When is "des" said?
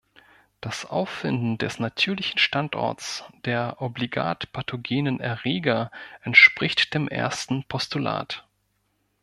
1.59-1.77